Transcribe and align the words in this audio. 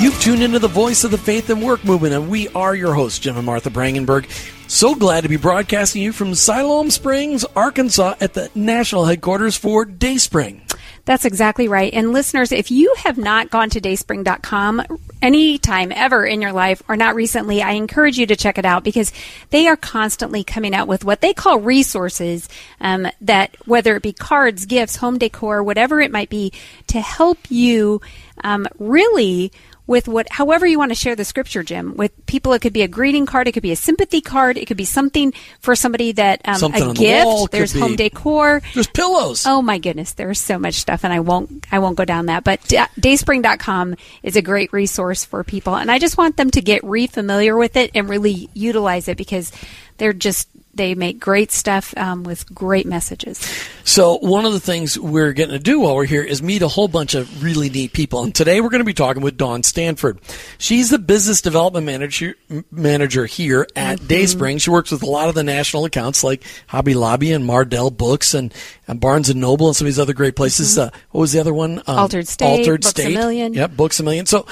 You've 0.00 0.20
tuned 0.20 0.44
into 0.44 0.60
the 0.60 0.68
voice 0.68 1.02
of 1.02 1.10
the 1.10 1.18
faith 1.18 1.50
and 1.50 1.60
work 1.60 1.84
movement, 1.84 2.14
and 2.14 2.30
we 2.30 2.46
are 2.50 2.72
your 2.72 2.94
hosts, 2.94 3.18
Jim 3.18 3.36
and 3.36 3.44
Martha 3.44 3.68
Brangenberg. 3.68 4.30
So 4.70 4.94
glad 4.94 5.22
to 5.22 5.28
be 5.28 5.36
broadcasting 5.36 6.02
you 6.02 6.12
from 6.12 6.36
Siloam 6.36 6.90
Springs, 6.90 7.44
Arkansas, 7.56 8.14
at 8.20 8.32
the 8.32 8.48
national 8.54 9.06
headquarters 9.06 9.56
for 9.56 9.84
Dayspring. 9.84 10.62
That's 11.04 11.24
exactly 11.24 11.66
right. 11.66 11.92
And 11.92 12.12
listeners, 12.12 12.52
if 12.52 12.70
you 12.70 12.94
have 12.98 13.18
not 13.18 13.50
gone 13.50 13.70
to 13.70 13.80
dayspring.com 13.80 14.82
anytime 15.20 15.90
ever 15.90 16.24
in 16.24 16.42
your 16.42 16.52
life 16.52 16.80
or 16.86 16.96
not 16.96 17.16
recently, 17.16 17.60
I 17.60 17.72
encourage 17.72 18.18
you 18.18 18.26
to 18.26 18.36
check 18.36 18.56
it 18.56 18.64
out 18.64 18.84
because 18.84 19.10
they 19.50 19.66
are 19.66 19.76
constantly 19.76 20.44
coming 20.44 20.76
out 20.76 20.86
with 20.86 21.04
what 21.04 21.22
they 21.22 21.32
call 21.32 21.58
resources 21.58 22.48
um, 22.80 23.08
that, 23.22 23.56
whether 23.66 23.96
it 23.96 24.02
be 24.04 24.12
cards, 24.12 24.64
gifts, 24.64 24.94
home 24.94 25.18
decor, 25.18 25.60
whatever 25.60 26.00
it 26.00 26.12
might 26.12 26.30
be, 26.30 26.52
to 26.86 27.00
help 27.00 27.38
you 27.48 28.00
um, 28.44 28.68
really 28.78 29.50
with 29.88 30.06
what, 30.06 30.28
however 30.30 30.66
you 30.66 30.78
want 30.78 30.90
to 30.92 30.94
share 30.94 31.16
the 31.16 31.24
scripture, 31.24 31.64
Jim. 31.64 31.96
With 31.96 32.12
people, 32.26 32.52
it 32.52 32.60
could 32.60 32.72
be 32.72 32.82
a 32.82 32.88
greeting 32.88 33.26
card, 33.26 33.48
it 33.48 33.52
could 33.52 33.62
be 33.64 33.72
a 33.72 33.76
sympathy 33.76 34.20
card, 34.20 34.56
it 34.56 34.66
could 34.66 34.76
be 34.76 34.84
something 34.84 35.32
for 35.58 35.74
somebody 35.74 36.12
that 36.12 36.42
um, 36.44 36.56
Something 36.56 36.82
a 36.82 36.88
on 36.90 36.94
the 36.94 37.00
gift. 37.00 37.24
wall, 37.26 37.46
There's 37.48 37.72
home 37.72 37.92
be- 37.96 38.08
decor. 38.08 38.62
There's 38.74 38.86
pillows. 38.86 39.44
Oh 39.46 39.62
my 39.62 39.78
goodness, 39.78 40.12
there's 40.12 40.38
so 40.38 40.58
much 40.58 40.74
stuff, 40.74 41.02
and 41.04 41.12
I 41.12 41.20
won't 41.20 41.66
I 41.72 41.80
won't 41.80 41.96
go 41.96 42.04
down 42.04 42.26
that. 42.26 42.44
But 42.44 42.60
Dayspring.com 43.00 43.96
is 44.22 44.36
a 44.36 44.42
great 44.42 44.72
resource 44.72 45.24
for 45.24 45.42
people, 45.42 45.74
and 45.74 45.90
I 45.90 45.98
just 45.98 46.18
want 46.18 46.36
them 46.36 46.50
to 46.52 46.60
get 46.60 46.84
re-familiar 46.84 47.56
with 47.56 47.76
it 47.76 47.90
and 47.94 48.08
really 48.08 48.50
utilize 48.54 49.08
it 49.08 49.16
because 49.16 49.50
they're 49.96 50.12
just 50.12 50.48
they 50.78 50.94
make 50.94 51.20
great 51.20 51.52
stuff 51.52 51.92
um, 51.98 52.22
with 52.22 52.54
great 52.54 52.86
messages. 52.86 53.38
So, 53.84 54.16
one 54.18 54.46
of 54.46 54.54
the 54.54 54.60
things 54.60 54.98
we're 54.98 55.32
getting 55.32 55.52
to 55.52 55.58
do 55.58 55.80
while 55.80 55.94
we're 55.94 56.06
here 56.06 56.22
is 56.22 56.42
meet 56.42 56.62
a 56.62 56.68
whole 56.68 56.88
bunch 56.88 57.14
of 57.14 57.42
really 57.42 57.68
neat 57.68 57.92
people. 57.92 58.22
And 58.22 58.34
today 58.34 58.62
we're 58.62 58.70
going 58.70 58.80
to 58.80 58.84
be 58.84 58.94
talking 58.94 59.22
with 59.22 59.36
Dawn 59.36 59.62
Stanford. 59.62 60.20
She's 60.56 60.88
the 60.88 60.98
business 60.98 61.42
development 61.42 61.84
manager 61.84 62.34
manager 62.70 63.26
here 63.26 63.66
at 63.76 64.08
Dayspring. 64.08 64.58
She 64.58 64.70
works 64.70 64.90
with 64.90 65.02
a 65.02 65.06
lot 65.06 65.28
of 65.28 65.34
the 65.34 65.42
national 65.44 65.84
accounts 65.84 66.24
like 66.24 66.42
Hobby 66.68 66.94
Lobby 66.94 67.32
and 67.32 67.44
Mardel 67.44 67.94
Books 67.94 68.32
and, 68.32 68.54
and 68.86 69.00
Barnes 69.00 69.28
and 69.28 69.40
Noble 69.40 69.66
and 69.66 69.76
some 69.76 69.86
of 69.86 69.92
these 69.92 69.98
other 69.98 70.14
great 70.14 70.36
places. 70.36 70.78
Uh, 70.78 70.90
what 71.10 71.20
was 71.22 71.32
the 71.32 71.40
other 71.40 71.52
one? 71.52 71.78
Um, 71.86 71.98
Altered 71.98 72.28
State, 72.28 72.60
Altered 72.60 72.82
Books 72.82 72.98
A 72.98 73.02
State. 73.02 73.14
Million. 73.14 73.52
Yep, 73.52 73.76
Books 73.76 74.00
a 74.00 74.04
Million. 74.04 74.26
So, 74.26 74.46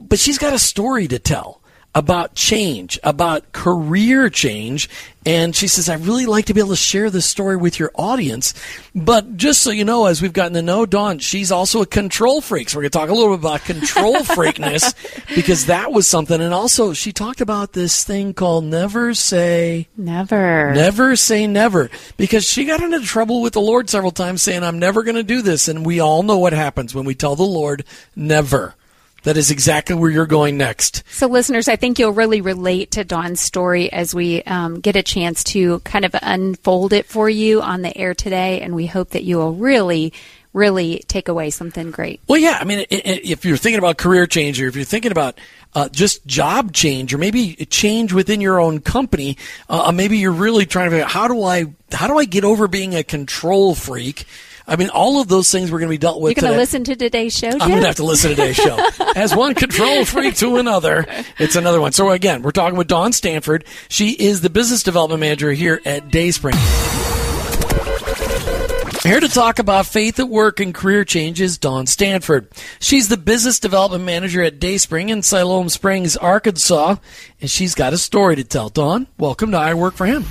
but 0.00 0.18
she's 0.18 0.38
got 0.38 0.52
a 0.52 0.58
story 0.58 1.06
to 1.08 1.18
tell 1.18 1.62
about 1.96 2.34
change, 2.34 2.98
about 3.02 3.52
career 3.52 4.28
change. 4.28 4.86
And 5.24 5.56
she 5.56 5.66
says, 5.66 5.88
I'd 5.88 6.04
really 6.04 6.26
like 6.26 6.44
to 6.44 6.54
be 6.54 6.60
able 6.60 6.70
to 6.70 6.76
share 6.76 7.08
this 7.08 7.24
story 7.24 7.56
with 7.56 7.78
your 7.78 7.90
audience. 7.94 8.52
But 8.94 9.38
just 9.38 9.62
so 9.62 9.70
you 9.70 9.82
know, 9.86 10.04
as 10.04 10.20
we've 10.20 10.34
gotten 10.34 10.52
to 10.52 10.62
know 10.62 10.84
Dawn, 10.84 11.20
she's 11.20 11.50
also 11.50 11.80
a 11.80 11.86
control 11.86 12.42
freak. 12.42 12.68
So 12.68 12.76
we're 12.76 12.82
going 12.82 12.90
to 12.90 12.98
talk 12.98 13.08
a 13.08 13.14
little 13.14 13.34
bit 13.34 13.40
about 13.40 13.64
control 13.64 14.16
freakness 14.16 14.94
because 15.34 15.66
that 15.66 15.90
was 15.90 16.06
something. 16.06 16.38
And 16.38 16.52
also, 16.52 16.92
she 16.92 17.12
talked 17.12 17.40
about 17.40 17.72
this 17.72 18.04
thing 18.04 18.34
called 18.34 18.64
never 18.64 19.14
say, 19.14 19.88
Never. 19.96 20.74
never 20.74 21.16
say 21.16 21.46
never 21.46 21.88
because 22.18 22.44
she 22.44 22.66
got 22.66 22.82
into 22.82 23.00
trouble 23.00 23.40
with 23.40 23.54
the 23.54 23.60
Lord 23.62 23.88
several 23.88 24.12
times 24.12 24.42
saying, 24.42 24.62
I'm 24.62 24.78
never 24.78 25.02
going 25.02 25.16
to 25.16 25.22
do 25.22 25.40
this. 25.40 25.66
And 25.66 25.84
we 25.86 25.98
all 25.98 26.22
know 26.22 26.36
what 26.36 26.52
happens 26.52 26.94
when 26.94 27.06
we 27.06 27.14
tell 27.14 27.36
the 27.36 27.42
Lord 27.42 27.84
never. 28.14 28.74
That 29.26 29.36
is 29.36 29.50
exactly 29.50 29.96
where 29.96 30.08
you're 30.08 30.24
going 30.24 30.56
next. 30.56 31.02
So, 31.10 31.26
listeners, 31.26 31.66
I 31.66 31.74
think 31.74 31.98
you'll 31.98 32.12
really 32.12 32.40
relate 32.40 32.92
to 32.92 33.02
Dawn's 33.02 33.40
story 33.40 33.92
as 33.92 34.14
we 34.14 34.40
um, 34.44 34.78
get 34.78 34.94
a 34.94 35.02
chance 35.02 35.42
to 35.44 35.80
kind 35.80 36.04
of 36.04 36.14
unfold 36.22 36.92
it 36.92 37.06
for 37.06 37.28
you 37.28 37.60
on 37.60 37.82
the 37.82 37.96
air 37.98 38.14
today. 38.14 38.60
And 38.60 38.72
we 38.72 38.86
hope 38.86 39.10
that 39.10 39.24
you 39.24 39.38
will 39.38 39.54
really, 39.54 40.12
really 40.52 41.02
take 41.08 41.26
away 41.26 41.50
something 41.50 41.90
great. 41.90 42.20
Well, 42.28 42.38
yeah. 42.38 42.58
I 42.60 42.62
mean, 42.62 42.86
if 42.88 43.44
you're 43.44 43.56
thinking 43.56 43.80
about 43.80 43.98
career 43.98 44.28
change, 44.28 44.62
or 44.62 44.68
if 44.68 44.76
you're 44.76 44.84
thinking 44.84 45.10
about 45.10 45.40
uh, 45.74 45.88
just 45.88 46.24
job 46.24 46.72
change, 46.72 47.12
or 47.12 47.18
maybe 47.18 47.56
change 47.66 48.12
within 48.12 48.40
your 48.40 48.60
own 48.60 48.80
company, 48.80 49.38
uh, 49.68 49.90
maybe 49.90 50.18
you're 50.18 50.30
really 50.30 50.66
trying 50.66 50.86
to 50.86 50.90
figure 50.92 51.04
out 51.04 51.10
how 51.10 51.26
do 51.26 51.42
I 51.42 51.64
how 51.90 52.06
do 52.06 52.16
I 52.16 52.26
get 52.26 52.44
over 52.44 52.68
being 52.68 52.94
a 52.94 53.02
control 53.02 53.74
freak. 53.74 54.24
I 54.68 54.76
mean, 54.76 54.88
all 54.88 55.20
of 55.20 55.28
those 55.28 55.50
things 55.50 55.70
we're 55.70 55.78
going 55.78 55.88
to 55.88 55.94
be 55.94 55.98
dealt 55.98 56.20
with 56.20 56.36
You're 56.36 56.42
going 56.42 56.54
to 56.54 56.58
listen 56.58 56.82
to 56.84 56.96
today's 56.96 57.36
show? 57.36 57.50
I'm 57.50 57.58
going 57.58 57.80
to 57.82 57.86
have 57.86 57.96
to 57.96 58.04
listen 58.04 58.30
to 58.30 58.36
today's 58.36 58.56
show. 58.56 58.76
As 59.16 59.34
one 59.34 59.54
control 59.54 60.04
freak 60.04 60.34
to 60.36 60.56
another, 60.56 61.06
it's 61.38 61.54
another 61.54 61.80
one. 61.80 61.92
So 61.92 62.10
again, 62.10 62.42
we're 62.42 62.50
talking 62.50 62.76
with 62.76 62.88
Dawn 62.88 63.12
Stanford. 63.12 63.64
She 63.88 64.10
is 64.10 64.40
the 64.40 64.50
business 64.50 64.82
development 64.82 65.20
manager 65.20 65.52
here 65.52 65.80
at 65.84 66.10
Dayspring. 66.10 66.56
Here 69.04 69.20
to 69.20 69.28
talk 69.28 69.60
about 69.60 69.86
faith 69.86 70.18
at 70.18 70.28
work 70.28 70.58
and 70.58 70.74
career 70.74 71.04
changes, 71.04 71.58
Dawn 71.58 71.86
Stanford. 71.86 72.48
She's 72.80 73.08
the 73.08 73.16
business 73.16 73.60
development 73.60 74.02
manager 74.02 74.42
at 74.42 74.58
Dayspring 74.58 75.10
in 75.10 75.22
Siloam 75.22 75.68
Springs, 75.68 76.16
Arkansas, 76.16 76.96
and 77.40 77.48
she's 77.48 77.76
got 77.76 77.92
a 77.92 77.98
story 77.98 78.34
to 78.34 78.42
tell. 78.42 78.68
Dawn, 78.68 79.06
welcome 79.16 79.52
to 79.52 79.58
I 79.58 79.74
Work 79.74 79.94
for 79.94 80.06
Him. 80.06 80.24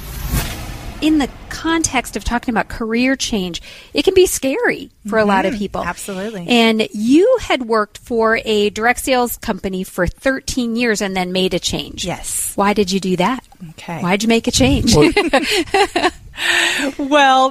In 1.01 1.17
the 1.17 1.29
context 1.49 2.15
of 2.15 2.23
talking 2.23 2.53
about 2.53 2.67
career 2.67 3.15
change, 3.15 3.61
it 3.93 4.03
can 4.03 4.13
be 4.13 4.25
scary 4.25 4.91
for 5.07 5.19
a 5.19 5.25
lot 5.25 5.45
of 5.45 5.53
mm-hmm. 5.53 5.59
people. 5.59 5.83
absolutely. 5.83 6.47
And 6.47 6.87
you 6.93 7.37
had 7.41 7.63
worked 7.63 7.97
for 7.97 8.39
a 8.43 8.69
direct 8.71 8.99
sales 8.99 9.37
company 9.37 9.83
for 9.83 10.07
13 10.07 10.75
years 10.75 11.01
and 11.01 11.15
then 11.15 11.31
made 11.31 11.53
a 11.53 11.59
change. 11.59 12.05
Yes. 12.05 12.53
Why 12.55 12.73
did 12.73 12.91
you 12.91 12.99
do 12.99 13.17
that? 13.17 13.45
Okay. 13.71 14.01
Why'd 14.01 14.23
you 14.23 14.29
make 14.29 14.47
a 14.47 14.51
change? 14.51 14.95
Well, 14.95 15.09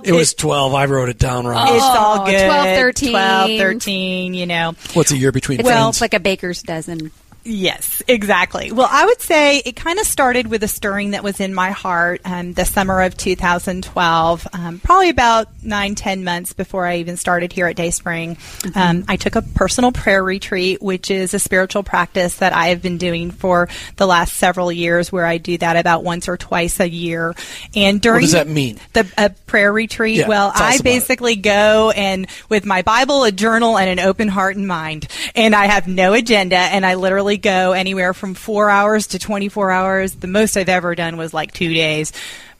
It 0.04 0.12
was 0.12 0.34
12. 0.34 0.74
I 0.74 0.86
wrote 0.86 1.08
it 1.08 1.18
down 1.18 1.46
wrong. 1.46 1.68
it's 1.68 1.82
oh, 1.82 1.86
all 1.86 2.22
Oh, 2.22 2.26
good. 2.26 2.44
12, 2.44 2.76
13. 2.76 3.10
12, 3.10 3.58
13, 3.58 4.34
you 4.34 4.46
know. 4.46 4.74
What's 4.92 5.10
a 5.10 5.16
year 5.16 5.32
between 5.32 5.60
it's, 5.60 5.68
friends? 5.68 5.96
it's 5.96 6.00
like 6.00 6.14
a 6.14 6.20
baker's 6.20 6.62
dozen. 6.62 7.10
Yes, 7.46 8.02
exactly. 8.08 8.72
Well, 8.72 8.88
I 8.90 9.04
would 9.04 9.20
say 9.20 9.58
it 9.58 9.76
kind 9.76 9.98
of 9.98 10.06
started 10.06 10.46
with 10.46 10.62
a 10.62 10.68
stirring 10.68 11.10
that 11.10 11.22
was 11.22 11.40
in 11.40 11.52
my 11.52 11.72
heart 11.72 12.22
um, 12.24 12.54
the 12.54 12.64
summer 12.64 13.02
of 13.02 13.18
2012, 13.18 14.48
um, 14.54 14.78
probably 14.80 15.10
about 15.10 15.48
nine, 15.62 15.94
ten 15.94 16.24
months 16.24 16.54
before 16.54 16.86
I 16.86 16.96
even 16.96 17.18
started 17.18 17.52
here 17.52 17.66
at 17.66 17.76
Dayspring. 17.76 18.38
Um, 18.74 19.04
I 19.08 19.16
took 19.16 19.36
a 19.36 19.42
personal 19.42 19.92
prayer 19.92 20.24
retreat, 20.24 20.80
which 20.80 21.10
is 21.10 21.34
a 21.34 21.38
spiritual 21.38 21.82
practice 21.82 22.36
that 22.36 22.54
I 22.54 22.68
have 22.68 22.80
been 22.80 22.96
doing 22.96 23.30
for 23.30 23.68
the 23.96 24.06
last 24.06 24.34
several 24.34 24.72
years, 24.72 25.12
where 25.12 25.26
I 25.26 25.36
do 25.36 25.58
that 25.58 25.76
about 25.76 26.02
once 26.02 26.28
or 26.28 26.38
twice 26.38 26.80
a 26.80 26.88
year. 26.88 27.34
And 27.76 28.00
during 28.00 28.22
what 28.22 28.22
does 28.22 28.32
that 28.32 28.48
mean? 28.48 28.80
The 28.94 29.06
a 29.18 29.30
prayer 29.30 29.70
retreat. 29.70 30.20
Yeah, 30.20 30.28
well, 30.28 30.50
I 30.54 30.70
about 30.70 30.74
it. 30.76 30.84
basically 30.84 31.36
go 31.36 31.90
and 31.90 32.26
with 32.48 32.64
my 32.64 32.80
Bible, 32.80 33.24
a 33.24 33.32
journal, 33.32 33.76
and 33.76 33.90
an 33.90 34.06
open 34.06 34.28
heart 34.28 34.56
and 34.56 34.66
mind, 34.66 35.08
and 35.34 35.54
I 35.54 35.66
have 35.66 35.86
no 35.86 36.14
agenda, 36.14 36.56
and 36.56 36.86
I 36.86 36.94
literally 36.94 37.33
go 37.36 37.72
anywhere 37.72 38.14
from 38.14 38.34
four 38.34 38.70
hours 38.70 39.08
to 39.08 39.18
24 39.18 39.70
hours. 39.70 40.14
The 40.14 40.26
most 40.26 40.56
I've 40.56 40.68
ever 40.68 40.94
done 40.94 41.16
was 41.16 41.34
like 41.34 41.52
two 41.52 41.72
days. 41.72 42.12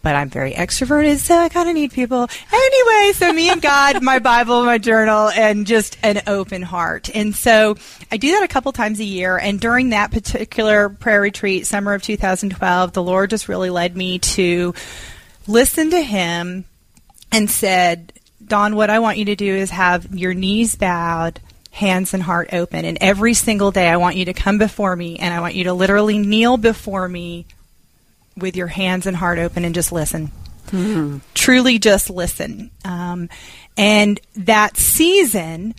But 0.02 0.16
I'm 0.16 0.28
very 0.28 0.52
extroverted, 0.52 1.16
so 1.16 1.34
I 1.34 1.48
kind 1.48 1.66
of 1.66 1.74
need 1.74 1.90
people. 1.92 2.28
Anyway, 2.52 3.12
so 3.14 3.32
me 3.32 3.48
and 3.48 3.62
God, 3.62 4.02
my 4.02 4.18
Bible, 4.18 4.62
my 4.66 4.76
journal, 4.76 5.30
and 5.30 5.66
just 5.66 5.96
an 6.02 6.20
open 6.26 6.60
heart. 6.60 7.08
And 7.14 7.34
so 7.34 7.76
I 8.12 8.18
do 8.18 8.32
that 8.32 8.42
a 8.42 8.48
couple 8.48 8.70
times 8.72 9.00
a 9.00 9.04
year. 9.04 9.38
And 9.38 9.58
during 9.58 9.90
that 9.90 10.10
particular 10.10 10.90
prayer 10.90 11.22
retreat, 11.22 11.66
summer 11.66 11.94
of 11.94 12.02
2012, 12.02 12.92
the 12.92 13.02
Lord 13.02 13.30
just 13.30 13.48
really 13.48 13.70
led 13.70 13.96
me 13.96 14.18
to 14.18 14.74
listen 15.46 15.90
to 15.92 16.02
Him 16.02 16.66
and 17.32 17.48
said, 17.48 18.12
Dawn, 18.46 18.76
what 18.76 18.90
I 18.90 18.98
want 18.98 19.16
you 19.16 19.24
to 19.26 19.36
do 19.36 19.54
is 19.54 19.70
have 19.70 20.14
your 20.14 20.34
knees 20.34 20.76
bowed, 20.76 21.40
hands 21.74 22.14
and 22.14 22.22
heart 22.22 22.50
open. 22.52 22.84
And 22.84 22.96
every 23.00 23.34
single 23.34 23.72
day, 23.72 23.88
I 23.88 23.96
want 23.96 24.14
you 24.14 24.26
to 24.26 24.32
come 24.32 24.58
before 24.58 24.94
me 24.94 25.18
and 25.18 25.34
I 25.34 25.40
want 25.40 25.56
you 25.56 25.64
to 25.64 25.74
literally 25.74 26.18
kneel 26.18 26.56
before 26.56 27.08
me 27.08 27.46
with 28.36 28.54
your 28.54 28.68
hands 28.68 29.06
and 29.06 29.16
heart 29.16 29.40
open 29.40 29.64
and 29.64 29.74
just 29.74 29.90
listen. 29.90 30.30
Truly 31.34 31.80
just 31.80 32.10
listen. 32.10 32.70
Um, 32.84 33.28
and 33.76 34.20
that 34.36 34.76
season, 34.76 35.74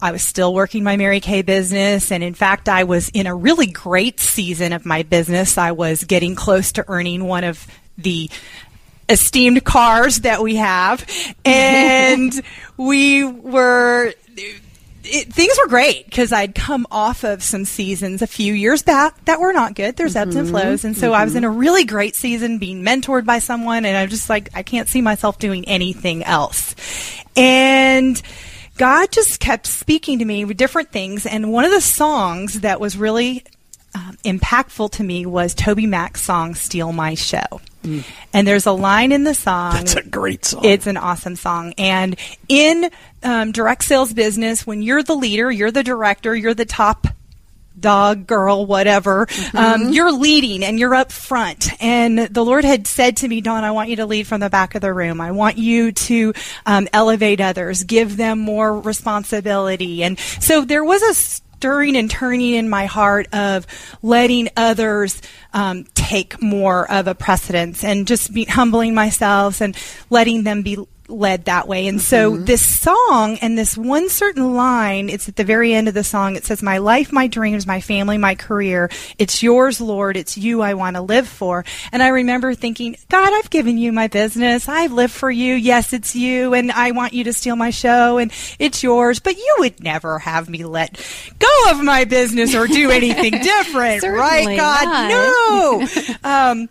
I 0.00 0.12
was 0.12 0.22
still 0.22 0.54
working 0.54 0.82
my 0.82 0.96
Mary 0.96 1.20
Kay 1.20 1.42
business, 1.42 2.10
and 2.10 2.24
in 2.24 2.34
fact, 2.34 2.68
I 2.68 2.84
was 2.84 3.10
in 3.10 3.26
a 3.26 3.34
really 3.34 3.66
great 3.66 4.18
season 4.18 4.72
of 4.72 4.86
my 4.86 5.02
business. 5.02 5.58
I 5.58 5.72
was 5.72 6.04
getting 6.04 6.34
close 6.34 6.72
to 6.72 6.84
earning 6.88 7.24
one 7.24 7.44
of 7.44 7.66
the 7.98 8.30
esteemed 9.08 9.62
cars 9.62 10.20
that 10.20 10.42
we 10.42 10.56
have, 10.56 11.06
and 11.44 12.32
we 12.78 13.24
were 13.24 14.14
it, 15.04 15.32
things 15.32 15.56
were 15.60 15.68
great 15.68 16.04
because 16.06 16.32
I'd 16.32 16.54
come 16.54 16.86
off 16.90 17.24
of 17.24 17.42
some 17.42 17.64
seasons 17.64 18.22
a 18.22 18.26
few 18.26 18.54
years 18.54 18.82
back 18.82 19.24
that 19.24 19.40
were 19.40 19.52
not 19.52 19.74
good. 19.74 19.96
There's 19.96 20.16
ebbs 20.16 20.36
and 20.36 20.46
mm-hmm. 20.46 20.56
flows. 20.56 20.84
And 20.84 20.96
so 20.96 21.12
I 21.12 21.24
was 21.24 21.34
in 21.34 21.44
a 21.44 21.48
mm-hmm. 21.48 21.58
really 21.58 21.84
great 21.84 22.14
season 22.14 22.58
being 22.58 22.82
mentored 22.82 23.24
by 23.24 23.38
someone. 23.38 23.84
And 23.84 23.96
I'm 23.96 24.08
just 24.08 24.28
like, 24.28 24.50
I 24.54 24.62
can't 24.62 24.88
see 24.88 25.00
myself 25.00 25.38
doing 25.38 25.66
anything 25.66 26.22
else. 26.22 26.74
And 27.36 28.20
God 28.78 29.12
just 29.12 29.40
kept 29.40 29.66
speaking 29.66 30.18
to 30.20 30.24
me 30.24 30.44
with 30.44 30.56
different 30.56 30.92
things. 30.92 31.26
And 31.26 31.52
one 31.52 31.64
of 31.64 31.70
the 31.70 31.80
songs 31.80 32.60
that 32.60 32.80
was 32.80 32.96
really 32.96 33.44
um, 33.94 34.16
impactful 34.24 34.92
to 34.92 35.04
me 35.04 35.26
was 35.26 35.54
TobyMac's 35.54 36.20
song 36.20 36.54
"Steal 36.54 36.92
My 36.92 37.14
Show." 37.14 37.60
And 38.32 38.46
there's 38.46 38.66
a 38.66 38.72
line 38.72 39.10
in 39.10 39.24
the 39.24 39.34
song. 39.34 39.72
That's 39.72 39.94
a 39.96 40.02
great 40.02 40.44
song. 40.44 40.64
It's 40.64 40.86
an 40.86 40.96
awesome 40.96 41.34
song. 41.34 41.74
And 41.76 42.16
in 42.48 42.90
um, 43.24 43.50
direct 43.50 43.84
sales 43.84 44.12
business, 44.12 44.66
when 44.66 44.82
you're 44.82 45.02
the 45.02 45.16
leader, 45.16 45.50
you're 45.50 45.72
the 45.72 45.82
director, 45.82 46.34
you're 46.34 46.54
the 46.54 46.64
top 46.64 47.08
dog, 47.78 48.26
girl, 48.26 48.66
whatever, 48.66 49.26
um, 49.54 49.92
you're 49.92 50.12
leading 50.12 50.62
and 50.62 50.78
you're 50.78 50.94
up 50.94 51.10
front. 51.10 51.70
And 51.82 52.18
the 52.18 52.44
Lord 52.44 52.64
had 52.64 52.86
said 52.86 53.16
to 53.18 53.28
me, 53.28 53.40
Dawn, 53.40 53.64
I 53.64 53.70
want 53.72 53.88
you 53.88 53.96
to 53.96 54.06
lead 54.06 54.26
from 54.26 54.40
the 54.40 54.50
back 54.50 54.74
of 54.74 54.80
the 54.80 54.92
room. 54.92 55.20
I 55.20 55.32
want 55.32 55.58
you 55.58 55.92
to 55.92 56.34
um, 56.66 56.88
elevate 56.92 57.40
others, 57.40 57.82
give 57.84 58.16
them 58.16 58.38
more 58.38 58.78
responsibility. 58.78 60.04
And 60.04 60.18
so 60.18 60.64
there 60.64 60.84
was 60.84 61.02
a 61.02 61.42
stirring 61.62 61.94
and 61.94 62.10
turning 62.10 62.54
in 62.54 62.68
my 62.68 62.86
heart 62.86 63.32
of 63.32 63.68
letting 64.02 64.48
others 64.56 65.22
um, 65.52 65.84
take 65.94 66.42
more 66.42 66.90
of 66.90 67.06
a 67.06 67.14
precedence 67.14 67.84
and 67.84 68.08
just 68.08 68.34
be 68.34 68.44
humbling 68.44 68.96
myself 68.96 69.60
and 69.60 69.76
letting 70.10 70.42
them 70.42 70.62
be 70.62 70.76
led 71.08 71.46
that 71.46 71.68
way. 71.68 71.86
And 71.86 72.00
so 72.00 72.36
this 72.36 72.64
song 72.64 73.38
and 73.40 73.56
this 73.56 73.76
one 73.76 74.08
certain 74.08 74.54
line, 74.54 75.08
it's 75.08 75.28
at 75.28 75.36
the 75.36 75.44
very 75.44 75.72
end 75.74 75.88
of 75.88 75.94
the 75.94 76.04
song. 76.04 76.36
It 76.36 76.44
says, 76.44 76.62
My 76.62 76.78
life, 76.78 77.12
my 77.12 77.26
dreams, 77.26 77.66
my 77.66 77.80
family, 77.80 78.18
my 78.18 78.34
career. 78.34 78.90
It's 79.18 79.42
yours, 79.42 79.80
Lord. 79.80 80.16
It's 80.16 80.36
you 80.36 80.62
I 80.62 80.74
want 80.74 80.96
to 80.96 81.02
live 81.02 81.28
for. 81.28 81.64
And 81.92 82.02
I 82.02 82.08
remember 82.08 82.54
thinking, 82.54 82.96
God, 83.08 83.32
I've 83.32 83.50
given 83.50 83.78
you 83.78 83.92
my 83.92 84.08
business. 84.08 84.68
I 84.68 84.86
live 84.86 85.12
for 85.12 85.30
you. 85.30 85.54
Yes, 85.54 85.92
it's 85.92 86.14
you. 86.14 86.54
And 86.54 86.72
I 86.72 86.92
want 86.92 87.12
you 87.12 87.24
to 87.24 87.32
steal 87.32 87.56
my 87.56 87.70
show 87.70 88.18
and 88.18 88.32
it's 88.58 88.82
yours. 88.82 89.20
But 89.20 89.36
you 89.36 89.56
would 89.58 89.82
never 89.82 90.18
have 90.18 90.48
me 90.48 90.64
let 90.64 91.00
go 91.38 91.70
of 91.70 91.82
my 91.82 92.04
business 92.04 92.54
or 92.54 92.66
do 92.66 92.90
anything 92.90 93.32
different, 93.42 94.02
right? 94.02 94.56
God, 94.56 95.08
no. 95.08 95.86
um, 96.24 96.68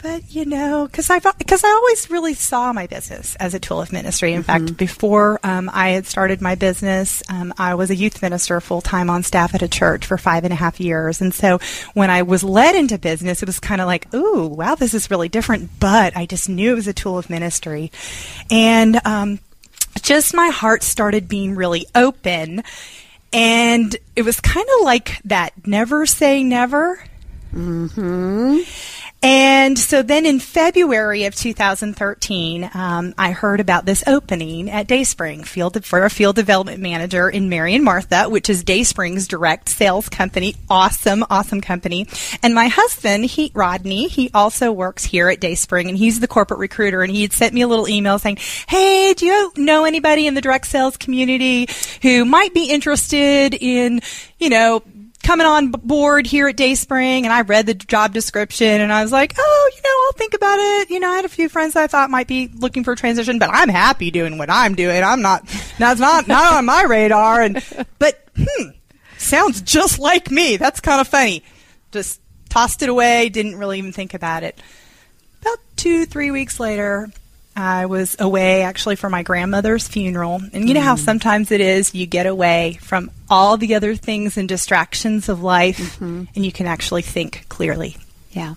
but 0.00 0.32
you 0.32 0.44
know, 0.44 0.86
because 0.86 1.10
I 1.10 1.18
because 1.18 1.64
I 1.64 1.68
always 1.70 2.08
really 2.08 2.34
saw 2.34 2.72
my 2.72 2.86
business 2.86 3.34
as 3.36 3.52
a 3.52 3.58
tool 3.58 3.80
of 3.80 3.92
ministry. 3.92 4.32
In 4.32 4.44
fact, 4.44 4.76
before 4.76 5.40
um, 5.42 5.68
I 5.72 5.90
had 5.90 6.06
started 6.06 6.40
my 6.40 6.54
business, 6.54 7.20
um, 7.28 7.52
I 7.58 7.74
was 7.74 7.90
a 7.90 7.96
youth 7.96 8.22
minister 8.22 8.60
full 8.60 8.80
time 8.80 9.10
on 9.10 9.24
staff 9.24 9.56
at 9.56 9.62
a 9.62 9.68
church 9.68 10.06
for 10.06 10.16
five 10.16 10.44
and 10.44 10.52
a 10.52 10.56
half 10.56 10.78
years. 10.78 11.20
And 11.20 11.34
so 11.34 11.58
when 11.94 12.10
I 12.10 12.22
was 12.22 12.44
led 12.44 12.76
into 12.76 12.96
business, 12.96 13.42
it 13.42 13.46
was 13.46 13.58
kind 13.58 13.80
of 13.80 13.88
like, 13.88 14.12
ooh, 14.14 14.46
wow, 14.46 14.76
this 14.76 14.94
is 14.94 15.10
really 15.10 15.28
different. 15.28 15.68
But 15.80 16.16
I 16.16 16.26
just 16.26 16.48
knew 16.48 16.72
it 16.72 16.76
was 16.76 16.86
a 16.86 16.92
tool 16.92 17.18
of 17.18 17.28
ministry, 17.28 17.90
and 18.52 19.04
um, 19.04 19.40
just 20.02 20.32
my 20.32 20.48
heart 20.48 20.84
started 20.84 21.28
being 21.28 21.56
really 21.56 21.86
open. 21.96 22.62
And 23.32 23.94
it 24.14 24.22
was 24.22 24.40
kind 24.40 24.66
of 24.78 24.84
like 24.84 25.20
that 25.24 25.66
never 25.66 26.06
say 26.06 26.44
never. 26.44 27.02
And 29.20 29.76
so 29.76 30.02
then 30.02 30.26
in 30.26 30.38
February 30.38 31.24
of 31.24 31.34
2013, 31.34 32.70
um, 32.72 33.14
I 33.18 33.32
heard 33.32 33.58
about 33.58 33.84
this 33.84 34.04
opening 34.06 34.70
at 34.70 34.86
Dayspring 34.86 35.42
field 35.42 35.84
for 35.84 36.04
a 36.04 36.10
field 36.10 36.36
development 36.36 36.80
manager 36.80 37.28
in 37.28 37.48
Mary 37.48 37.74
and 37.74 37.84
Martha, 37.84 38.28
which 38.28 38.48
is 38.48 38.62
Dayspring's 38.62 39.26
direct 39.26 39.68
sales 39.68 40.08
company. 40.08 40.54
Awesome, 40.70 41.24
awesome 41.30 41.60
company. 41.60 42.06
And 42.44 42.54
my 42.54 42.68
husband, 42.68 43.24
he 43.24 43.50
Rodney, 43.54 44.06
he 44.06 44.30
also 44.32 44.70
works 44.70 45.02
here 45.02 45.28
at 45.28 45.40
Dayspring, 45.40 45.88
and 45.88 45.98
he's 45.98 46.20
the 46.20 46.28
corporate 46.28 46.60
recruiter. 46.60 47.02
And 47.02 47.10
he 47.10 47.22
had 47.22 47.32
sent 47.32 47.54
me 47.54 47.62
a 47.62 47.68
little 47.68 47.88
email 47.88 48.20
saying, 48.20 48.38
"Hey, 48.68 49.14
do 49.14 49.26
you 49.26 49.52
know 49.56 49.84
anybody 49.84 50.28
in 50.28 50.34
the 50.34 50.40
direct 50.40 50.68
sales 50.68 50.96
community 50.96 51.68
who 52.02 52.24
might 52.24 52.54
be 52.54 52.70
interested 52.70 53.54
in, 53.54 54.00
you 54.38 54.48
know?" 54.48 54.82
Coming 55.28 55.46
on 55.46 55.70
board 55.70 56.26
here 56.26 56.48
at 56.48 56.56
Dayspring, 56.56 57.26
and 57.26 57.32
I 57.34 57.42
read 57.42 57.66
the 57.66 57.74
job 57.74 58.14
description, 58.14 58.80
and 58.80 58.90
I 58.90 59.02
was 59.02 59.12
like, 59.12 59.34
oh, 59.36 59.70
you 59.76 59.82
know, 59.82 60.06
I'll 60.06 60.12
think 60.16 60.32
about 60.32 60.58
it. 60.58 60.88
You 60.88 61.00
know, 61.00 61.10
I 61.10 61.16
had 61.16 61.26
a 61.26 61.28
few 61.28 61.50
friends 61.50 61.76
I 61.76 61.86
thought 61.86 62.08
might 62.08 62.26
be 62.26 62.48
looking 62.54 62.82
for 62.82 62.92
a 62.92 62.96
transition, 62.96 63.38
but 63.38 63.50
I'm 63.52 63.68
happy 63.68 64.10
doing 64.10 64.38
what 64.38 64.48
I'm 64.48 64.74
doing. 64.74 65.04
I'm 65.04 65.20
not, 65.20 65.46
that's 65.78 66.00
not 66.00 66.28
not 66.28 66.54
on 66.54 66.64
my 66.64 66.82
radar. 66.84 67.42
And 67.42 67.62
but 67.98 68.26
hmm, 68.38 68.70
sounds 69.18 69.60
just 69.60 69.98
like 69.98 70.30
me. 70.30 70.56
That's 70.56 70.80
kind 70.80 70.98
of 70.98 71.06
funny. 71.06 71.44
Just 71.92 72.22
tossed 72.48 72.82
it 72.82 72.88
away. 72.88 73.28
Didn't 73.28 73.56
really 73.56 73.76
even 73.76 73.92
think 73.92 74.14
about 74.14 74.44
it. 74.44 74.58
About 75.42 75.58
two, 75.76 76.06
three 76.06 76.30
weeks 76.30 76.58
later, 76.58 77.10
I 77.58 77.86
was 77.86 78.14
away 78.20 78.62
actually 78.62 78.94
for 78.94 79.10
my 79.10 79.24
grandmother's 79.24 79.88
funeral. 79.88 80.40
And 80.52 80.68
you 80.68 80.74
know 80.74 80.80
how 80.80 80.94
mm. 80.94 81.00
sometimes 81.00 81.50
it 81.50 81.60
is 81.60 81.92
you 81.92 82.06
get 82.06 82.26
away 82.26 82.78
from 82.80 83.10
all 83.28 83.56
the 83.56 83.74
other 83.74 83.96
things 83.96 84.36
and 84.36 84.48
distractions 84.48 85.28
of 85.28 85.42
life 85.42 85.96
mm-hmm. 85.96 86.24
and 86.36 86.46
you 86.46 86.52
can 86.52 86.66
actually 86.66 87.02
think 87.02 87.46
clearly. 87.48 87.96
Yeah. 88.30 88.54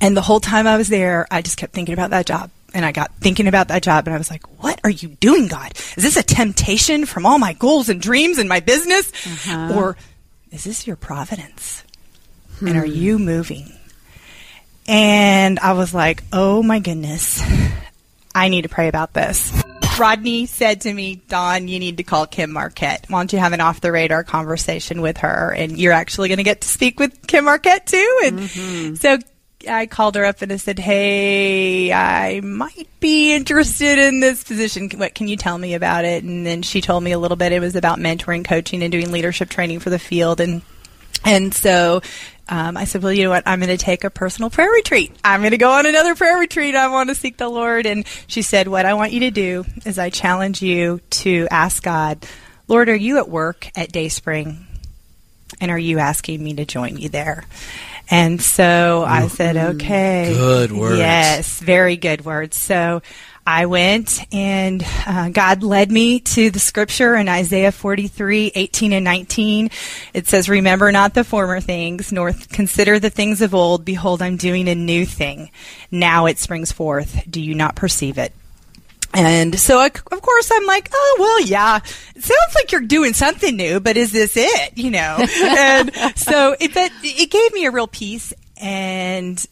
And 0.00 0.16
the 0.16 0.22
whole 0.22 0.38
time 0.38 0.68
I 0.68 0.76
was 0.76 0.88
there, 0.88 1.26
I 1.32 1.42
just 1.42 1.56
kept 1.56 1.72
thinking 1.72 1.92
about 1.92 2.10
that 2.10 2.26
job. 2.26 2.50
And 2.72 2.84
I 2.84 2.92
got 2.92 3.12
thinking 3.16 3.48
about 3.48 3.66
that 3.68 3.82
job 3.82 4.06
and 4.06 4.14
I 4.14 4.18
was 4.18 4.30
like, 4.30 4.46
what 4.62 4.80
are 4.84 4.90
you 4.90 5.08
doing, 5.08 5.48
God? 5.48 5.72
Is 5.96 6.04
this 6.04 6.16
a 6.16 6.22
temptation 6.22 7.06
from 7.06 7.26
all 7.26 7.40
my 7.40 7.54
goals 7.54 7.88
and 7.88 8.00
dreams 8.00 8.38
and 8.38 8.48
my 8.48 8.60
business? 8.60 9.10
Uh-huh. 9.26 9.74
Or 9.76 9.96
is 10.52 10.62
this 10.62 10.86
your 10.86 10.94
providence? 10.94 11.82
And 12.60 12.76
are 12.76 12.86
hmm. 12.86 12.92
you 12.92 13.18
moving? 13.18 13.72
And 14.90 15.60
I 15.60 15.74
was 15.74 15.94
like, 15.94 16.24
oh 16.32 16.64
my 16.64 16.80
goodness, 16.80 17.40
I 18.34 18.48
need 18.48 18.62
to 18.62 18.68
pray 18.68 18.88
about 18.88 19.12
this. 19.12 19.52
Rodney 20.00 20.46
said 20.46 20.80
to 20.80 20.92
me, 20.92 21.22
Dawn, 21.28 21.68
you 21.68 21.78
need 21.78 21.98
to 21.98 22.02
call 22.02 22.26
Kim 22.26 22.50
Marquette. 22.50 23.04
Why 23.06 23.20
don't 23.20 23.32
you 23.32 23.38
have 23.38 23.52
an 23.52 23.60
off 23.60 23.80
the 23.80 23.92
radar 23.92 24.24
conversation 24.24 25.00
with 25.00 25.18
her? 25.18 25.54
And 25.56 25.78
you're 25.78 25.92
actually 25.92 26.26
going 26.26 26.38
to 26.38 26.42
get 26.42 26.62
to 26.62 26.68
speak 26.68 26.98
with 26.98 27.24
Kim 27.28 27.44
Marquette 27.44 27.86
too. 27.86 28.20
And 28.24 28.40
mm-hmm. 28.40 28.94
so 28.96 29.18
I 29.68 29.86
called 29.86 30.16
her 30.16 30.24
up 30.24 30.42
and 30.42 30.52
I 30.52 30.56
said, 30.56 30.80
Hey, 30.80 31.92
I 31.92 32.40
might 32.40 32.88
be 32.98 33.32
interested 33.32 33.96
in 33.96 34.18
this 34.18 34.42
position. 34.42 34.90
What 34.96 35.14
can 35.14 35.28
you 35.28 35.36
tell 35.36 35.56
me 35.56 35.74
about 35.74 36.04
it? 36.04 36.24
And 36.24 36.44
then 36.44 36.62
she 36.62 36.80
told 36.80 37.04
me 37.04 37.12
a 37.12 37.18
little 37.18 37.36
bit. 37.36 37.52
It 37.52 37.60
was 37.60 37.76
about 37.76 38.00
mentoring, 38.00 38.44
coaching, 38.44 38.82
and 38.82 38.90
doing 38.90 39.12
leadership 39.12 39.50
training 39.50 39.78
for 39.78 39.90
the 39.90 40.00
field. 40.00 40.40
And 40.40 40.62
and 41.24 41.54
so 41.54 42.00
um, 42.50 42.76
I 42.76 42.84
said, 42.84 43.02
well, 43.02 43.12
you 43.12 43.24
know 43.24 43.30
what? 43.30 43.44
I'm 43.46 43.60
going 43.60 43.70
to 43.70 43.82
take 43.82 44.02
a 44.02 44.10
personal 44.10 44.50
prayer 44.50 44.70
retreat. 44.70 45.14
I'm 45.22 45.40
going 45.40 45.52
to 45.52 45.56
go 45.56 45.70
on 45.70 45.86
another 45.86 46.16
prayer 46.16 46.36
retreat. 46.36 46.74
I 46.74 46.88
want 46.88 47.08
to 47.08 47.14
seek 47.14 47.36
the 47.36 47.48
Lord. 47.48 47.86
And 47.86 48.04
she 48.26 48.42
said, 48.42 48.66
what 48.66 48.84
I 48.84 48.94
want 48.94 49.12
you 49.12 49.20
to 49.20 49.30
do 49.30 49.64
is 49.86 49.98
I 49.98 50.10
challenge 50.10 50.60
you 50.60 51.00
to 51.10 51.46
ask 51.50 51.82
God, 51.82 52.26
Lord, 52.66 52.88
are 52.88 52.96
you 52.96 53.18
at 53.18 53.28
work 53.28 53.68
at 53.76 53.92
Dayspring? 53.92 54.66
And 55.60 55.70
are 55.70 55.78
you 55.78 55.98
asking 55.98 56.42
me 56.42 56.54
to 56.54 56.64
join 56.64 56.96
you 56.96 57.08
there? 57.08 57.44
And 58.10 58.42
so 58.42 59.04
I 59.06 59.28
said, 59.28 59.56
okay. 59.56 60.32
Good 60.34 60.72
words. 60.72 60.98
Yes, 60.98 61.60
very 61.60 61.96
good 61.96 62.24
words. 62.24 62.56
So 62.56 63.02
I 63.50 63.66
went 63.66 64.20
and 64.32 64.84
uh, 65.06 65.28
God 65.30 65.64
led 65.64 65.90
me 65.90 66.20
to 66.20 66.50
the 66.50 66.60
scripture 66.60 67.16
in 67.16 67.28
Isaiah 67.28 67.72
43, 67.72 68.52
18 68.54 68.92
and 68.92 69.04
19. 69.04 69.70
It 70.14 70.28
says, 70.28 70.48
Remember 70.48 70.92
not 70.92 71.14
the 71.14 71.24
former 71.24 71.60
things, 71.60 72.12
nor 72.12 72.32
consider 72.52 73.00
the 73.00 73.10
things 73.10 73.42
of 73.42 73.52
old. 73.52 73.84
Behold, 73.84 74.22
I'm 74.22 74.36
doing 74.36 74.68
a 74.68 74.76
new 74.76 75.04
thing. 75.04 75.50
Now 75.90 76.26
it 76.26 76.38
springs 76.38 76.70
forth. 76.70 77.24
Do 77.28 77.40
you 77.40 77.56
not 77.56 77.74
perceive 77.74 78.18
it? 78.18 78.32
And 79.12 79.58
so, 79.58 79.78
I, 79.78 79.86
of 79.86 80.22
course, 80.22 80.52
I'm 80.54 80.66
like, 80.66 80.88
oh, 80.92 81.16
well, 81.18 81.40
yeah, 81.40 81.80
it 82.14 82.22
sounds 82.22 82.54
like 82.54 82.70
you're 82.70 82.82
doing 82.82 83.14
something 83.14 83.56
new, 83.56 83.80
but 83.80 83.96
is 83.96 84.12
this 84.12 84.36
it? 84.36 84.78
You 84.78 84.92
know? 84.92 85.26
and 85.42 85.92
so 86.16 86.54
it, 86.60 86.72
but 86.72 86.92
it 87.02 87.32
gave 87.32 87.52
me 87.52 87.66
a 87.66 87.72
real 87.72 87.88
peace 87.88 88.32
and 88.58 89.44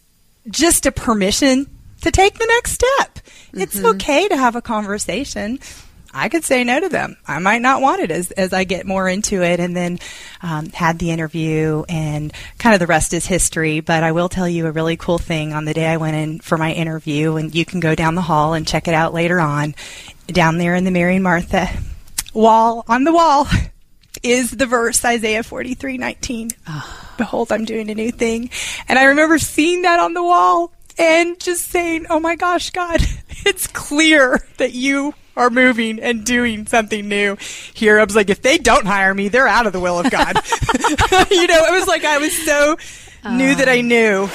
just 0.49 0.87
a 0.87 0.93
permission 0.93 1.67
to 2.03 2.13
take 2.13 2.39
the 2.39 2.47
next 2.47 2.73
step. 2.73 3.18
It's 3.53 3.83
okay 3.83 4.29
to 4.29 4.37
have 4.37 4.57
a 4.57 4.63
conversation. 4.63 5.59
I 6.13 6.29
could 6.29 6.45
say 6.45 6.65
no 6.65 6.81
to 6.81 6.89
them. 6.89 7.17
I 7.27 7.39
might 7.39 7.61
not 7.61 7.83
want 7.83 8.01
it 8.01 8.11
as, 8.11 8.31
as 8.31 8.53
I 8.53 8.65
get 8.65 8.87
more 8.87 9.09
into 9.09 9.43
it 9.43 9.61
and 9.61 9.77
then 9.77 9.99
um, 10.43 10.71
had 10.71 10.99
the 10.99 11.11
interview 11.11 11.85
and 11.89 12.33
kind 12.59 12.75
of 12.75 12.81
the 12.81 12.87
rest 12.87 13.13
is 13.13 13.27
history. 13.27 13.81
But 13.81 14.03
I 14.03 14.13
will 14.13 14.29
tell 14.29 14.49
you 14.49 14.67
a 14.67 14.73
really 14.73 14.97
cool 14.97 15.19
thing 15.19 15.53
on 15.53 15.65
the 15.67 15.75
day 15.75 15.87
I 15.87 15.99
went 15.99 16.17
in 16.17 16.41
for 16.41 16.57
my 16.57 16.73
interview 16.73 17.37
and 17.37 17.55
you 17.55 17.65
can 17.65 17.81
go 17.81 17.95
down 17.95 18.15
the 18.15 18.23
hall 18.23 18.55
and 18.55 18.67
check 18.67 18.89
it 18.89 18.95
out 18.95 19.13
later 19.13 19.39
on. 19.39 19.75
Down 20.29 20.59
there 20.59 20.75
in 20.75 20.85
the 20.85 20.91
Mary 20.91 21.17
and 21.17 21.25
Martha 21.25 21.69
wall, 22.33 22.85
on 22.89 23.05
the 23.05 23.13
wall, 23.13 23.47
is 24.23 24.51
the 24.51 24.67
verse 24.67 25.05
Isaiah 25.05 25.43
43, 25.43 25.99
19. 25.99 26.51
Behold, 27.17 27.53
I'm 27.53 27.65
doing 27.65 27.91
a 27.91 27.95
new 27.95 28.11
thing. 28.11 28.51
And 28.89 28.99
I 28.99 29.05
remember 29.05 29.39
seeing 29.39 29.83
that 29.83 30.01
on 30.01 30.15
the 30.15 30.23
wall 30.23 30.73
and 30.99 31.39
just 31.41 31.69
saying, 31.69 32.07
oh 32.11 32.21
my 32.21 32.37
gosh, 32.37 32.71
God, 32.71 33.01
it's 33.47 33.67
clear 33.67 34.45
that 34.57 34.73
you 34.73 35.15
are 35.37 35.51
moving 35.51 36.01
and 36.01 36.25
doing 36.25 36.67
something 36.67 37.09
new 37.09 37.37
here. 37.73 38.01
I 38.01 38.05
was 38.05 38.17
like, 38.17 38.29
if 38.29 38.43
they 38.43 38.59
don't 38.59 38.87
hire 38.87 39.15
me, 39.15 39.29
they're 39.29 39.49
out 39.49 39.67
of 39.67 39.73
the 39.73 39.81
will 39.81 40.01
of 40.01 40.11
God. 40.11 40.37
you 41.31 41.47
know, 41.47 41.65
it 41.65 41.73
was 41.73 41.87
like 41.87 42.05
I 42.05 42.19
was 42.19 42.37
so 42.45 42.77
knew 43.31 43.55
that 43.55 43.69
I 43.69 43.81
um. 43.81 43.89
knew. 43.89 44.29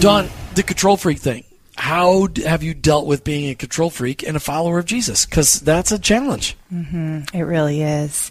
Dawn, 0.00 0.28
the 0.54 0.62
control 0.62 0.96
freak 0.96 1.18
thing. 1.18 1.44
How 1.76 2.28
have 2.44 2.62
you 2.62 2.74
dealt 2.74 3.06
with 3.06 3.24
being 3.24 3.50
a 3.50 3.54
control 3.54 3.90
freak 3.90 4.22
and 4.22 4.36
a 4.36 4.40
follower 4.40 4.78
of 4.78 4.84
Jesus? 4.84 5.24
Because 5.24 5.60
that's 5.60 5.90
a 5.90 5.98
challenge. 5.98 6.56
Mm-hmm. 6.72 7.36
It 7.36 7.42
really 7.42 7.82
is. 7.82 8.30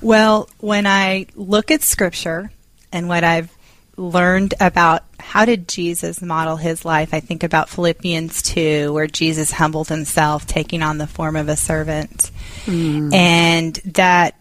Well, 0.00 0.48
when 0.58 0.86
I 0.86 1.26
look 1.34 1.70
at 1.70 1.82
scripture 1.82 2.50
and 2.92 3.08
what 3.08 3.24
I've 3.24 3.55
learned 3.96 4.54
about 4.60 5.04
how 5.18 5.44
did 5.44 5.68
Jesus 5.68 6.20
model 6.20 6.56
his 6.56 6.84
life, 6.84 7.14
I 7.14 7.20
think 7.20 7.42
about 7.42 7.68
Philippians 7.68 8.42
2, 8.42 8.92
where 8.92 9.06
Jesus 9.06 9.50
humbled 9.52 9.88
himself, 9.88 10.46
taking 10.46 10.82
on 10.82 10.98
the 10.98 11.06
form 11.06 11.36
of 11.36 11.48
a 11.48 11.56
servant. 11.56 12.30
Mm. 12.66 13.14
And 13.14 13.74
that 13.94 14.34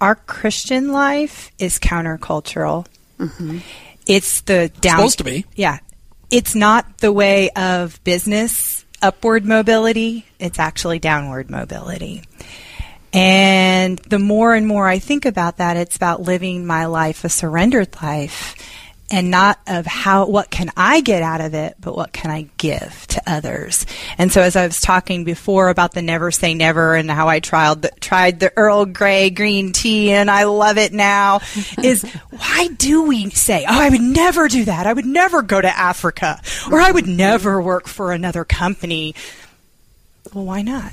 our 0.00 0.14
Christian 0.14 0.92
life 0.92 1.50
is 1.58 1.78
countercultural. 1.78 2.86
Mm-hmm. 3.18 3.58
It's 4.06 4.40
the 4.42 4.70
down. 4.80 4.96
Supposed 4.98 5.18
to 5.18 5.24
be. 5.24 5.44
Yeah. 5.54 5.78
It's 6.30 6.54
not 6.54 6.98
the 6.98 7.12
way 7.12 7.50
of 7.50 8.02
business 8.04 8.84
upward 9.00 9.44
mobility, 9.44 10.26
it's 10.38 10.58
actually 10.58 10.98
downward 10.98 11.50
mobility. 11.50 12.22
And 13.12 13.98
the 14.00 14.18
more 14.18 14.54
and 14.54 14.66
more 14.66 14.86
I 14.86 14.98
think 14.98 15.24
about 15.24 15.58
that, 15.58 15.76
it's 15.76 15.96
about 15.96 16.22
living 16.22 16.66
my 16.66 16.86
life 16.86 17.24
a 17.24 17.28
surrendered 17.28 17.94
life 18.02 18.54
and 19.10 19.30
not 19.30 19.58
of 19.66 19.86
how 19.86 20.26
what 20.26 20.50
can 20.50 20.70
I 20.76 21.00
get 21.00 21.22
out 21.22 21.40
of 21.40 21.54
it, 21.54 21.76
but 21.80 21.96
what 21.96 22.12
can 22.12 22.30
I 22.30 22.48
give 22.58 23.06
to 23.08 23.22
others. 23.26 23.86
And 24.18 24.30
so 24.30 24.42
as 24.42 24.54
I 24.54 24.66
was 24.66 24.80
talking 24.80 25.24
before 25.24 25.70
about 25.70 25.94
the 25.94 26.02
never 26.02 26.30
say 26.30 26.54
never 26.54 26.94
and 26.94 27.10
how 27.10 27.28
I 27.28 27.40
tried 27.40 27.82
the, 27.82 27.90
tried 28.00 28.40
the 28.40 28.52
Earl 28.56 28.84
Grey 28.84 29.30
green 29.30 29.72
tea 29.72 30.10
and 30.10 30.30
I 30.30 30.44
love 30.44 30.76
it 30.76 30.92
now 30.92 31.40
is 31.82 32.02
why 32.30 32.68
do 32.76 33.04
we 33.04 33.30
say, 33.30 33.64
"Oh, 33.66 33.80
I 33.80 33.88
would 33.88 34.00
never 34.00 34.48
do 34.48 34.66
that. 34.66 34.86
I 34.86 34.92
would 34.92 35.06
never 35.06 35.42
go 35.42 35.60
to 35.60 35.78
Africa 35.78 36.40
or 36.70 36.80
I 36.80 36.90
would 36.90 37.06
never 37.06 37.62
work 37.62 37.88
for 37.88 38.12
another 38.12 38.44
company." 38.44 39.14
Well, 40.34 40.44
why 40.44 40.60
not? 40.60 40.92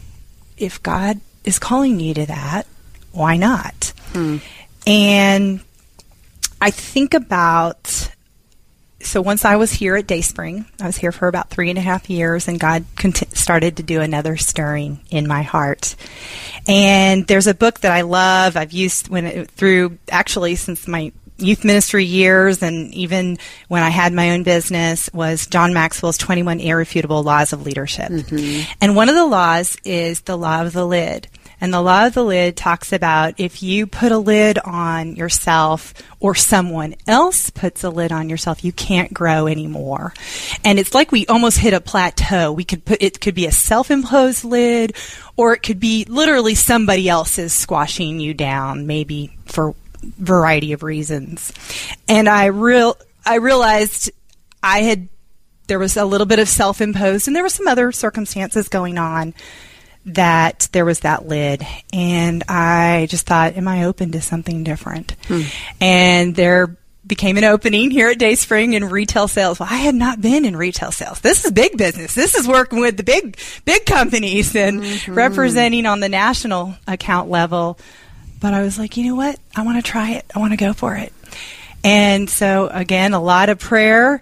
If 0.58 0.82
God 0.82 1.20
is 1.46 1.60
calling 1.60 2.00
you 2.00 2.14
to 2.16 2.26
that, 2.26 2.68
why 3.12 3.38
not? 3.38 3.94
Hmm. 4.14 4.38
And 4.86 5.62
I 6.62 6.72
think 6.72 7.14
about 7.14 8.12
so 9.06 9.22
once 9.22 9.46
I 9.46 9.56
was 9.56 9.72
here 9.72 9.96
at 9.96 10.08
Dayspring, 10.08 10.66
I 10.82 10.88
was 10.88 10.98
here 10.98 11.12
for 11.12 11.28
about 11.28 11.50
three 11.50 11.70
and 11.70 11.78
a 11.78 11.82
half 11.82 12.10
years, 12.10 12.48
and 12.48 12.60
God 12.60 12.86
conti- 12.96 13.28
started 13.34 13.78
to 13.78 13.84
do 13.84 14.02
another 14.02 14.36
stirring 14.36 15.00
in 15.12 15.28
my 15.28 15.44
heart. 15.44 15.96
And 16.68 17.28
there's 17.28 17.48
a 17.48 17.54
book 17.54 17.82
that 17.82 17.92
I 17.92 18.02
love. 18.02 18.58
I've 18.58 18.74
used 18.74 19.08
when 19.08 19.26
it, 19.26 19.52
through 19.52 20.00
actually 20.10 20.56
since 20.56 20.88
my 20.88 21.12
youth 21.38 21.64
ministry 21.64 22.06
years, 22.06 22.62
and 22.62 22.94
even 22.94 23.38
when 23.68 23.84
I 23.84 23.90
had 23.90 24.14
my 24.14 24.32
own 24.32 24.44
business, 24.44 25.10
was 25.14 25.48
John 25.48 25.74
Maxwell's 25.74 26.18
21 26.18 26.60
Irrefutable 26.60 27.24
Laws 27.24 27.54
of 27.54 27.66
Leadership. 27.66 28.10
Mm-hmm. 28.10 28.72
And 28.82 28.96
one 28.96 29.10
of 29.10 29.16
the 29.16 29.26
laws 29.26 29.78
is 29.84 30.22
the 30.22 30.38
law 30.38 30.62
of 30.62 30.74
the 30.74 30.86
lid. 30.86 31.28
And 31.62 31.74
the 31.74 31.82
law 31.82 32.06
of 32.06 32.14
the 32.14 32.24
lid 32.24 32.58
talks 32.58 32.92
about 32.92 33.40
if 33.40 33.64
you 33.64 33.88
put 33.88 34.12
a 34.12 34.18
lid 34.18 34.60
on 34.60 35.16
yourself 35.16 35.94
or 36.20 36.36
someone 36.36 36.96
else 37.08 37.50
puts 37.50 37.84
a 37.84 37.90
lid 37.90 38.12
on 38.12 38.30
yourself, 38.30 38.64
you 38.64 38.72
can't 38.72 39.14
grow 39.14 39.48
anymore. 39.48 40.14
And 40.64 40.80
it's 40.80 40.94
like 40.94 41.12
we 41.12 41.26
almost 41.28 41.58
hit 41.58 41.74
a 41.74 41.80
plateau. 41.80 42.52
We 42.52 42.66
could 42.66 42.84
put, 42.84 43.02
it 43.02 43.22
could 43.22 43.36
be 43.36 43.46
a 43.46 43.52
self-imposed 43.52 44.44
lid 44.44 44.96
or 45.38 45.54
it 45.54 45.64
could 45.64 45.80
be 45.80 46.06
literally 46.06 46.56
somebody 46.56 47.08
else's 47.08 47.54
squashing 47.54 48.20
you 48.20 48.34
down, 48.34 48.86
maybe 48.86 49.36
for 49.46 49.74
variety 50.18 50.74
of 50.74 50.84
reasons. 50.84 51.52
And 52.08 52.28
I 52.30 52.46
real, 52.46 52.98
I 53.26 53.36
realized 53.36 54.12
I 54.62 54.80
had, 54.80 55.10
there 55.68 55.80
was 55.80 55.98
a 55.98 56.06
little 56.06 56.28
bit 56.28 56.40
of 56.40 56.48
self-imposed 56.48 57.28
and 57.28 57.36
there 57.36 57.44
were 57.44 57.50
some 57.50 57.68
other 57.68 57.92
circumstances 57.92 58.68
going 58.70 58.98
on 58.98 59.34
that 60.08 60.70
there 60.72 60.86
was 60.86 61.00
that 61.00 61.28
lid 61.28 61.66
and 61.92 62.44
I 62.48 63.08
just 63.10 63.26
thought, 63.26 63.56
am 63.56 63.68
I 63.68 63.86
open 63.86 64.12
to 64.12 64.22
something 64.22 64.64
different? 64.64 65.16
Hmm. 65.28 65.42
And 65.82 66.36
there 66.36 66.78
became 67.06 67.38
an 67.38 67.44
opening 67.44 67.92
here 67.92 68.10
at 68.10 68.18
Dayspring 68.18 68.74
in 68.74 68.86
retail 68.86 69.28
sales. 69.28 69.60
Well, 69.60 69.70
I 69.72 69.78
had 69.78 69.96
not 69.96 70.22
been 70.22 70.46
in 70.46 70.56
retail 70.56 70.92
sales. 70.92 71.20
This 71.22 71.46
is 71.46 71.52
big 71.52 71.78
business. 71.78 72.16
This 72.16 72.36
is 72.36 72.48
working 72.48 72.80
with 72.80 72.98
the 72.98 73.04
big, 73.04 73.40
big 73.64 73.86
companies 73.86 74.56
and 74.56 74.82
mm-hmm. 74.82 75.14
representing 75.14 75.86
on 75.86 76.00
the 76.00 76.10
national 76.10 76.76
account 76.88 77.30
level. 77.30 77.80
But 78.40 78.54
I 78.54 78.62
was 78.62 78.78
like, 78.78 78.98
you 78.98 79.06
know 79.06 79.16
what? 79.16 79.40
I 79.56 79.64
want 79.64 79.84
to 79.84 79.92
try 79.92 80.12
it. 80.12 80.26
I 80.36 80.40
want 80.40 80.54
to 80.54 80.58
go 80.58 80.74
for 80.74 80.96
it. 80.96 81.14
And 81.84 82.30
so 82.30 82.68
again, 82.68 83.14
a 83.14 83.22
lot 83.22 83.50
of 83.50 83.60
prayer 83.60 84.22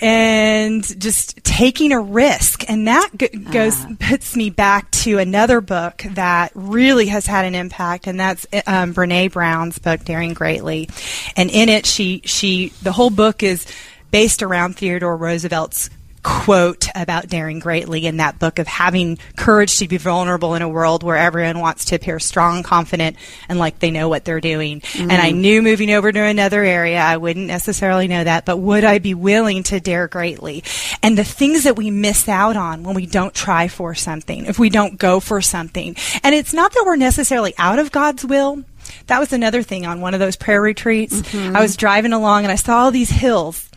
and 0.00 0.82
just 1.00 1.44
taking 1.44 1.92
a 1.92 2.00
risk. 2.00 2.68
And 2.68 2.88
that 2.88 3.10
g- 3.16 3.28
goes, 3.28 3.84
puts 4.00 4.36
me 4.36 4.50
back 4.50 4.90
to 4.90 5.18
another 5.18 5.60
book 5.60 6.04
that 6.10 6.52
really 6.54 7.06
has 7.06 7.26
had 7.26 7.44
an 7.44 7.54
impact. 7.54 8.06
And 8.06 8.18
that's 8.18 8.46
um, 8.66 8.94
Brene 8.94 9.32
Brown's 9.32 9.78
book, 9.78 10.04
Daring 10.04 10.34
Greatly. 10.34 10.88
And 11.36 11.50
in 11.50 11.68
it, 11.68 11.86
she, 11.86 12.22
she, 12.24 12.70
the 12.82 12.92
whole 12.92 13.10
book 13.10 13.42
is 13.42 13.66
based 14.10 14.42
around 14.42 14.76
Theodore 14.76 15.16
Roosevelt's 15.16 15.90
quote 16.24 16.88
about 16.94 17.28
daring 17.28 17.58
greatly 17.58 18.06
in 18.06 18.16
that 18.16 18.38
book 18.38 18.58
of 18.58 18.66
having 18.66 19.18
courage 19.36 19.76
to 19.76 19.86
be 19.86 19.98
vulnerable 19.98 20.54
in 20.54 20.62
a 20.62 20.68
world 20.68 21.02
where 21.02 21.18
everyone 21.18 21.60
wants 21.60 21.84
to 21.84 21.94
appear 21.94 22.18
strong, 22.18 22.62
confident, 22.62 23.16
and 23.46 23.58
like 23.58 23.78
they 23.78 23.90
know 23.90 24.08
what 24.08 24.24
they're 24.24 24.40
doing. 24.40 24.82
And 24.98 25.12
I 25.12 25.32
mm. 25.32 25.36
knew 25.36 25.62
moving 25.62 25.92
over 25.92 26.10
to 26.10 26.20
another 26.20 26.64
area, 26.64 26.98
I 26.98 27.18
wouldn't 27.18 27.46
necessarily 27.46 28.08
know 28.08 28.24
that, 28.24 28.46
but 28.46 28.56
would 28.56 28.84
I 28.84 28.98
be 28.98 29.12
willing 29.12 29.62
to 29.64 29.80
dare 29.80 30.08
greatly? 30.08 30.64
And 31.02 31.16
the 31.16 31.24
things 31.24 31.64
that 31.64 31.76
we 31.76 31.90
miss 31.90 32.26
out 32.26 32.56
on 32.56 32.84
when 32.84 32.94
we 32.94 33.04
don't 33.04 33.34
try 33.34 33.68
for 33.68 33.94
something, 33.94 34.46
if 34.46 34.58
we 34.58 34.70
don't 34.70 34.98
go 34.98 35.20
for 35.20 35.42
something. 35.42 35.94
And 36.22 36.34
it's 36.34 36.54
not 36.54 36.72
that 36.72 36.84
we're 36.86 36.96
necessarily 36.96 37.52
out 37.58 37.78
of 37.78 37.92
God's 37.92 38.24
will. 38.24 38.64
That 39.08 39.18
was 39.18 39.34
another 39.34 39.62
thing 39.62 39.84
on 39.84 40.00
one 40.00 40.14
of 40.14 40.20
those 40.20 40.36
prayer 40.36 40.62
retreats. 40.62 41.20
Mm-hmm. 41.20 41.54
I 41.54 41.60
was 41.60 41.76
driving 41.76 42.14
along 42.14 42.44
and 42.44 42.52
I 42.52 42.56
saw 42.56 42.78
all 42.78 42.90
these 42.90 43.10
hills 43.10 43.68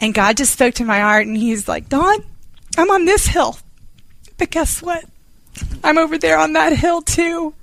and 0.00 0.14
God 0.14 0.36
just 0.36 0.52
spoke 0.52 0.74
to 0.74 0.84
my 0.84 1.00
heart 1.00 1.26
and 1.26 1.36
he's 1.36 1.68
like, 1.68 1.88
Dawn, 1.88 2.24
I'm 2.76 2.90
on 2.90 3.04
this 3.04 3.26
hill. 3.26 3.58
But 4.38 4.50
guess 4.50 4.82
what? 4.82 5.04
I'm 5.84 5.98
over 5.98 6.18
there 6.18 6.38
on 6.38 6.54
that 6.54 6.72
hill 6.72 7.02
too. 7.02 7.54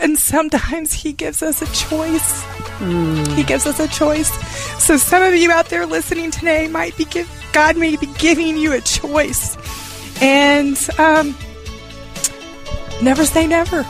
And 0.00 0.18
sometimes 0.18 0.92
he 0.92 1.12
gives 1.12 1.42
us 1.42 1.62
a 1.62 1.66
choice. 1.66 2.44
He 3.34 3.44
gives 3.44 3.66
us 3.66 3.80
a 3.80 3.88
choice. 3.88 4.30
So 4.84 4.96
some 4.96 5.22
of 5.22 5.34
you 5.34 5.50
out 5.50 5.66
there 5.66 5.86
listening 5.86 6.30
today 6.30 6.68
might 6.68 6.96
be 6.96 7.04
give, 7.04 7.30
God 7.52 7.76
may 7.76 7.96
be 7.96 8.06
giving 8.18 8.56
you 8.56 8.72
a 8.72 8.80
choice. 8.80 9.56
And 10.20 10.76
um, 10.98 11.36
never 13.02 13.24
say 13.24 13.46
never. 13.46 13.86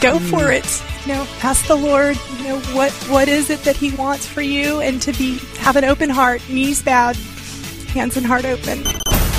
Go 0.00 0.18
for 0.18 0.50
it. 0.50 0.82
You 1.06 1.12
know, 1.12 1.26
ask 1.42 1.66
the 1.66 1.76
Lord, 1.76 2.16
you 2.38 2.44
know, 2.44 2.58
what 2.72 2.90
what 3.10 3.28
is 3.28 3.50
it 3.50 3.60
that 3.64 3.76
he 3.76 3.90
wants 3.94 4.26
for 4.26 4.40
you 4.40 4.80
and 4.80 5.02
to 5.02 5.12
be 5.12 5.38
have 5.58 5.76
an 5.76 5.84
open 5.84 6.08
heart, 6.08 6.40
knees 6.48 6.82
bowed, 6.82 7.16
hands 7.92 8.16
and 8.16 8.24
heart 8.24 8.46
open. 8.46 8.78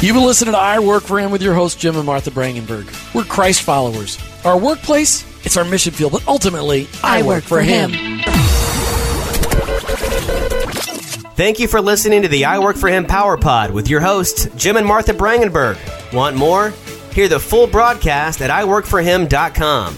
You've 0.01 0.13
been 0.13 0.25
listening 0.25 0.53
to 0.53 0.59
I 0.59 0.77
Work 0.77 1.03
for 1.03 1.19
Him 1.19 1.31
with 1.31 1.41
your 1.41 1.55
hosts, 1.55 1.81
Jim 1.81 1.95
and 1.95 2.05
Martha 2.05 2.29
Brangenberg. 2.29 3.15
We're 3.15 3.23
Christ 3.23 3.63
followers. 3.63 4.19
Our 4.43 4.59
workplace, 4.59 5.25
it's 5.43 5.57
our 5.57 5.65
mission 5.65 5.93
field, 5.93 6.11
but 6.11 6.27
ultimately, 6.27 6.87
I, 7.01 7.23
work, 7.23 7.43
for 7.43 7.61
him. 7.61 7.91
Thank 11.35 11.59
you 11.59 11.67
for 11.67 11.81
listening 11.81 12.21
to 12.21 12.27
the 12.27 12.45
I 12.45 12.59
Work 12.59 12.77
for 12.77 12.89
Him 12.89 13.05
Power 13.05 13.37
Pod 13.37 13.71
with 13.71 13.89
your 13.89 14.01
hosts, 14.01 14.47
Jim 14.55 14.77
and 14.77 14.85
Martha 14.85 15.13
Brangenberg. 15.13 15.77
Want 16.13 16.35
more? 16.35 16.71
Hear 17.13 17.27
the 17.27 17.39
full 17.39 17.65
broadcast 17.65 18.41
at 18.41 18.51
iworkforhim.com. 18.51 19.97